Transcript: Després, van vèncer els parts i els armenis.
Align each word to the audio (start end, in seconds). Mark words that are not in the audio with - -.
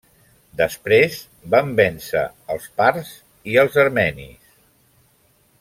Després, 0.61 1.17
van 1.55 1.69
vèncer 1.81 2.23
els 2.55 2.67
parts 2.81 3.13
i 3.53 3.61
els 3.65 3.81
armenis. 3.87 4.53